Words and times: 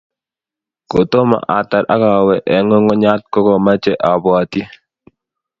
kotomo 0.91 1.37
atar 1.57 1.83
ak 1.93 2.01
awe 2.15 2.35
eng 2.53 2.65
nyungunyat 2.69 3.21
kogameche 3.33 3.91
abwatyi 4.09 4.63